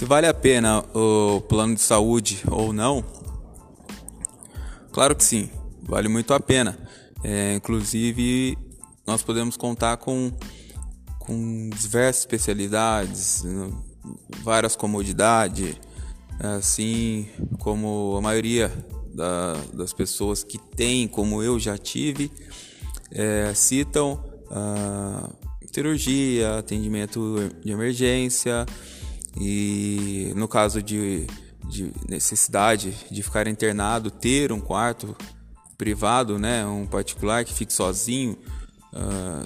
[0.00, 3.04] Se vale a pena o plano de saúde ou não?
[4.90, 5.50] Claro que sim,
[5.82, 6.78] vale muito a pena.
[7.22, 8.56] É, inclusive,
[9.06, 10.32] nós podemos contar com,
[11.18, 13.44] com diversas especialidades,
[14.42, 15.76] várias comodidades,
[16.38, 18.72] assim como a maioria
[19.14, 22.32] da, das pessoas que têm, como eu já tive,
[23.10, 25.28] é, citam a
[25.70, 28.64] cirurgia, atendimento de emergência
[29.36, 31.26] e no caso de,
[31.68, 35.16] de necessidade de ficar internado, ter um quarto
[35.76, 38.36] privado, né, um particular que fique sozinho,
[38.92, 39.44] uh,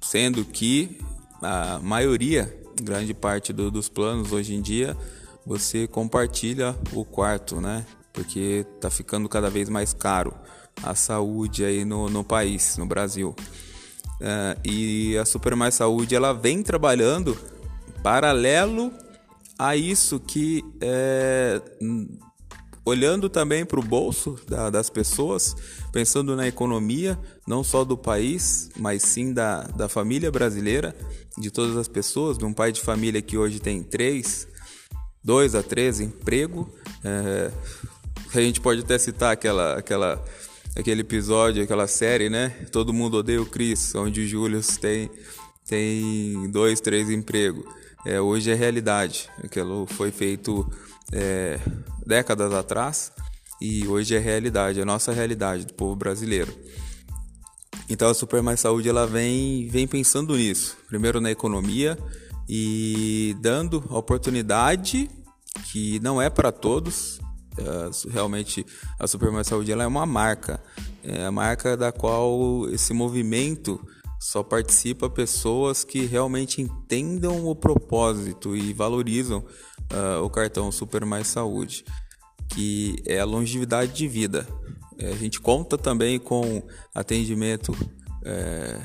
[0.00, 0.98] sendo que
[1.40, 4.96] a maioria, grande parte do, dos planos hoje em dia,
[5.44, 7.84] você compartilha o quarto, né?
[8.12, 10.34] Porque tá ficando cada vez mais caro
[10.82, 13.34] a saúde aí no, no país, no Brasil.
[14.20, 17.36] Uh, e a Super Mais Saúde ela vem trabalhando
[18.02, 18.92] paralelo
[19.62, 21.62] a isso que é,
[22.84, 25.54] olhando também para o bolso da, das pessoas,
[25.92, 30.96] pensando na economia, não só do país, mas sim da, da família brasileira,
[31.38, 34.48] de todas as pessoas, de um pai de família que hoje tem três,
[35.22, 36.68] dois a três emprego.
[37.04, 37.52] É,
[38.34, 40.24] a gente pode até citar aquela, aquela,
[40.74, 42.48] aquele episódio, aquela série, né?
[42.72, 45.08] Todo mundo odeia o Chris, onde o Júlio tem,
[45.68, 47.64] tem dois, três empregos
[48.04, 49.28] é, hoje é realidade.
[49.42, 50.70] Aquilo foi feito
[51.12, 51.58] é,
[52.06, 53.12] décadas atrás
[53.60, 56.52] e hoje é realidade, é a nossa realidade do povo brasileiro.
[57.88, 61.98] Então a Super Mais Saúde ela vem, vem pensando nisso, primeiro na economia
[62.48, 65.08] e dando oportunidade
[65.70, 67.20] que não é para todos.
[67.56, 68.64] É, realmente
[68.98, 70.60] a Super Mais Saúde ela é uma marca,
[71.04, 73.80] é a marca da qual esse movimento
[74.22, 81.26] só participa pessoas que realmente entendam o propósito e valorizam uh, o cartão Super Mais
[81.26, 81.84] Saúde,
[82.48, 84.46] que é a longevidade de vida.
[84.96, 86.62] É, a gente conta também com
[86.94, 87.76] atendimento,
[88.24, 88.78] é,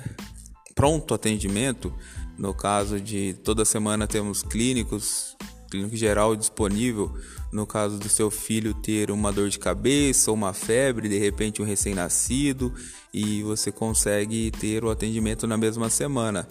[0.73, 1.93] pronto atendimento,
[2.35, 7.13] no caso de toda semana temos clínicos, clínico geral disponível
[7.51, 11.65] no caso do seu filho ter uma dor de cabeça, uma febre, de repente um
[11.65, 12.73] recém-nascido,
[13.13, 16.47] e você consegue ter o atendimento na mesma semana.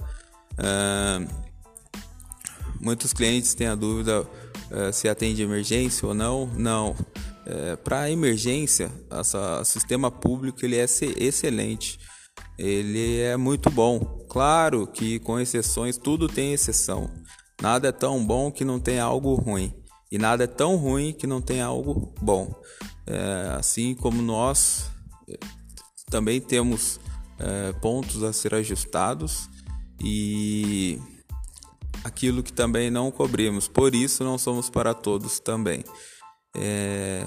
[0.52, 1.28] Uh,
[2.80, 6.46] muitos clientes têm a dúvida uh, se atende emergência ou não.
[6.56, 6.96] Não.
[7.48, 10.84] É, Para emergência, o sistema público ele é
[11.16, 11.96] excelente.
[12.58, 14.00] Ele é muito bom.
[14.28, 17.08] Claro que com exceções, tudo tem exceção.
[17.60, 19.74] Nada é tão bom que não tenha algo ruim.
[20.10, 22.54] E nada é tão ruim que não tenha algo bom.
[23.06, 24.90] É, assim como nós
[25.28, 25.38] é,
[26.10, 27.00] também temos
[27.38, 29.48] é, pontos a ser ajustados
[30.00, 31.00] e
[32.04, 33.68] aquilo que também não cobrimos.
[33.68, 35.82] Por isso, não somos para todos também.
[36.54, 37.26] É,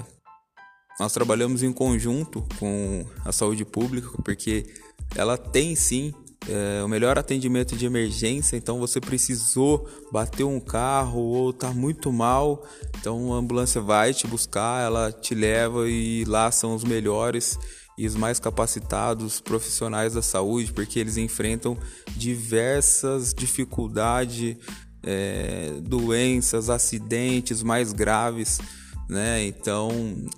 [0.98, 4.66] nós trabalhamos em conjunto com a saúde pública, porque
[5.14, 6.12] ela tem sim
[6.48, 12.12] é, o melhor atendimento de emergência, então você precisou bater um carro ou tá muito
[12.12, 12.64] mal,
[12.98, 17.58] então a ambulância vai te buscar, ela te leva e lá são os melhores
[17.98, 21.76] e os mais capacitados profissionais da saúde, porque eles enfrentam
[22.16, 24.56] diversas dificuldades,
[25.02, 28.58] é, doenças, acidentes mais graves,
[29.06, 29.44] né?
[29.44, 29.90] Então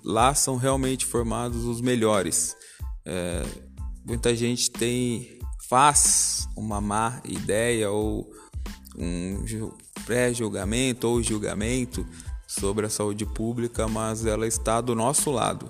[0.03, 2.53] lá são realmente formados os melhores.
[3.05, 3.43] É,
[4.05, 5.39] muita gente tem
[5.73, 8.31] faz uma má ideia ou
[8.95, 9.43] um
[10.05, 12.05] pré-julgamento ou julgamento
[12.45, 15.67] sobre a saúde pública, mas ela está do nosso lado.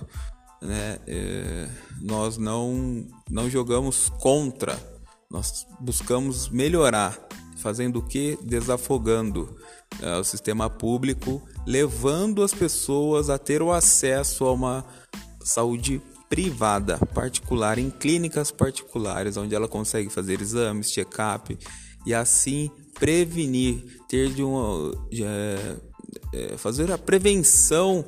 [0.61, 0.99] Né?
[1.07, 1.69] É,
[2.01, 4.77] nós não, não jogamos contra,
[5.31, 7.17] nós buscamos melhorar,
[7.55, 8.37] fazendo o que?
[8.43, 9.55] Desafogando
[10.01, 14.85] é, o sistema público, levando as pessoas a ter o acesso a uma
[15.41, 16.01] saúde
[16.33, 21.55] privada, particular, em clínicas particulares, onde ela consegue fazer exames, check-up
[22.07, 25.77] e assim prevenir, ter de uma, de, é,
[26.33, 28.03] é, fazer a prevenção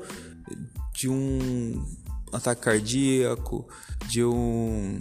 [0.95, 1.85] de um
[2.33, 3.67] ataque cardíaco,
[4.07, 4.99] de um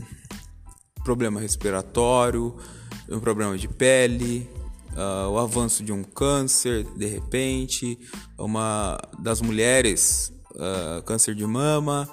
[1.02, 2.54] problema respiratório,
[3.08, 4.50] um problema de pele,
[4.92, 7.98] uh, o avanço de um câncer de repente,
[8.36, 12.06] uma das mulheres, uh, câncer de mama,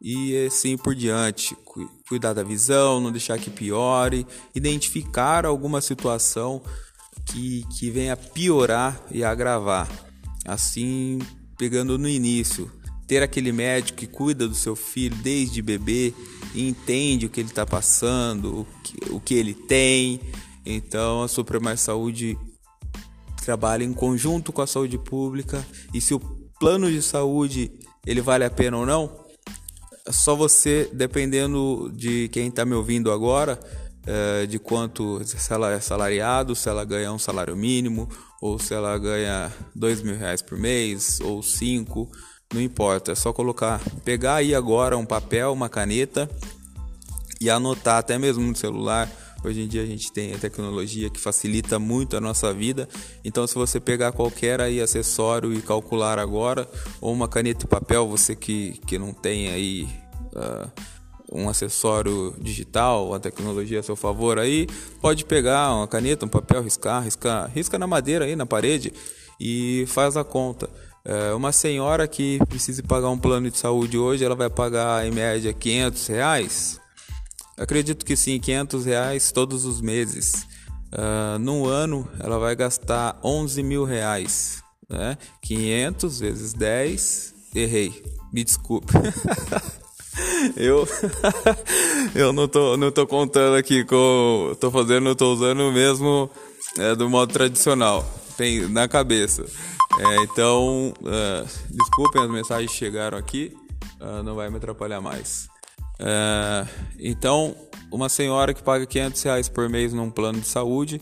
[0.00, 1.56] e assim por diante.
[2.08, 6.62] Cuidar da visão, não deixar que piore, identificar alguma situação
[7.26, 9.88] que, que venha piorar e agravar.
[10.44, 11.18] Assim,
[11.58, 12.70] pegando no início,
[13.06, 16.14] ter aquele médico que cuida do seu filho desde bebê
[16.54, 20.20] e entende o que ele está passando, o que, o que ele tem.
[20.64, 22.38] Então, a Super Mais Saúde
[23.44, 25.64] trabalha em conjunto com a saúde pública
[25.94, 26.18] e se o
[26.58, 27.70] plano de saúde
[28.04, 29.25] ele vale a pena ou não,
[30.10, 33.58] só você, dependendo de quem está me ouvindo agora,
[34.06, 38.08] é, de quanto se ela é salariado, se ela ganha um salário mínimo,
[38.40, 42.08] ou se ela ganha dois mil reais por mês, ou cinco,
[42.52, 46.30] não importa, é só colocar, pegar aí agora um papel, uma caneta
[47.40, 49.10] e anotar até mesmo no celular.
[49.46, 52.88] Hoje em dia a gente tem a tecnologia que facilita muito a nossa vida.
[53.24, 56.68] Então, se você pegar qualquer aí acessório e calcular agora,
[57.00, 59.88] ou uma caneta e papel, você que, que não tem aí
[60.34, 60.68] uh,
[61.30, 64.66] um acessório digital, uma tecnologia a seu favor aí,
[65.00, 68.92] pode pegar uma caneta, um papel, riscar, riscar, risca na madeira aí na parede
[69.40, 70.68] e faz a conta.
[71.04, 75.12] É, uma senhora que precise pagar um plano de saúde hoje, ela vai pagar em
[75.12, 76.85] média 500 reais.
[77.58, 80.46] Acredito que sim, 500 reais todos os meses.
[80.92, 84.62] Uh, num ano, ela vai gastar 11 mil reais.
[84.88, 85.16] Né?
[85.42, 88.92] 500 vezes 10, errei, me desculpe.
[90.56, 90.86] eu
[92.14, 94.56] eu não tô, não tô contando aqui com.
[94.60, 96.30] Tô fazendo, tô usando mesmo
[96.78, 98.08] é, do modo tradicional.
[98.36, 99.44] Tem na cabeça.
[99.98, 103.56] É, então, uh, desculpem as mensagens chegaram aqui,
[103.98, 105.48] uh, não vai me atrapalhar mais.
[106.00, 107.56] Uh, então,
[107.90, 111.00] uma senhora que paga 500 reais por mês num plano de saúde,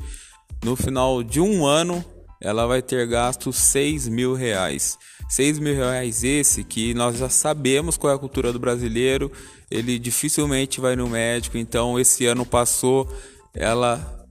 [0.64, 2.04] no final de um ano,
[2.40, 4.98] ela vai ter gasto 6 mil reais.
[5.28, 9.32] 6 mil reais esse que nós já sabemos qual é a cultura do brasileiro,
[9.70, 13.10] ele dificilmente vai no médico, então esse ano passou,
[13.54, 14.26] ela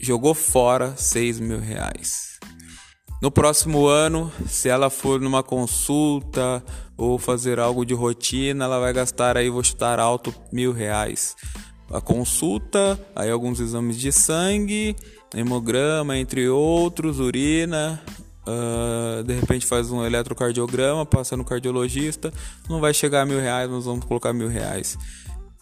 [0.00, 2.38] jogou fora 6 mil reais.
[3.20, 6.64] No próximo ano, se ela for numa consulta
[6.98, 11.36] ou fazer algo de rotina, ela vai gastar aí, vou chutar alto, mil reais.
[11.90, 14.96] A consulta, aí alguns exames de sangue,
[15.34, 18.02] hemograma, entre outros, urina,
[18.46, 22.32] uh, de repente faz um eletrocardiograma, passa no cardiologista,
[22.68, 24.98] não vai chegar a mil reais, nós vamos colocar mil reais.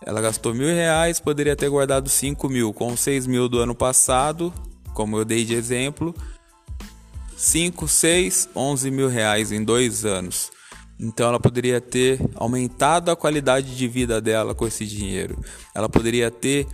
[0.05, 4.53] Ela gastou mil reais, poderia ter guardado cinco mil, com seis mil do ano passado,
[4.95, 6.15] como eu dei de exemplo,
[7.37, 10.51] 5, 6, 11 mil reais em dois anos.
[10.99, 15.39] Então ela poderia ter aumentado a qualidade de vida dela com esse dinheiro.
[15.75, 16.67] Ela poderia ter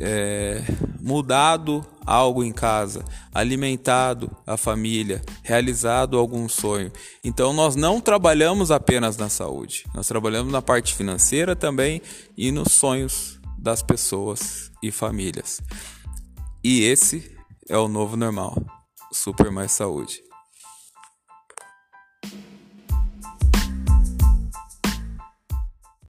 [0.00, 0.62] é,
[1.00, 6.92] mudado algo em casa, alimentado a família, realizado algum sonho.
[7.22, 12.02] Então nós não trabalhamos apenas na saúde, nós trabalhamos na parte financeira também
[12.36, 15.60] e nos sonhos das pessoas e famílias.
[16.62, 17.36] E esse
[17.68, 18.56] é o novo normal.
[19.12, 20.27] Super Mais Saúde.